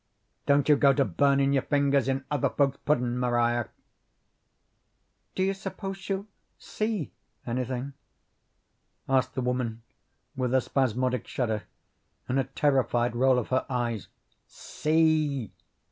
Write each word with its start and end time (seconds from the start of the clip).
"Don't 0.47 0.67
you 0.67 0.75
go 0.75 0.93
to 0.93 1.05
burnin' 1.05 1.53
your 1.53 1.61
fingers 1.61 2.07
in 2.07 2.25
other 2.31 2.49
folks' 2.49 2.79
puddin', 2.85 3.19
Maria." 3.19 3.69
"Do 5.35 5.43
you 5.43 5.53
s'pose 5.53 5.95
she'll 5.97 6.25
see 6.57 7.11
anything?" 7.45 7.93
asked 9.07 9.35
the 9.35 9.41
woman 9.41 9.83
with 10.35 10.55
a 10.55 10.61
spasmodic 10.61 11.27
shudder 11.27 11.65
and 12.27 12.39
a 12.39 12.45
terrified 12.45 13.15
roll 13.15 13.37
of 13.37 13.49
her 13.49 13.63
eyes. 13.69 14.07
"See!" 14.47 15.51